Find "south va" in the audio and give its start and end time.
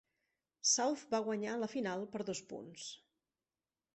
0.69-1.19